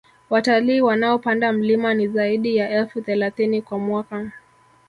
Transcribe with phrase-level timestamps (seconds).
[0.29, 4.31] Watalii wanaopanda mlima ni zaidi ya elfu thelathini kwa mwaka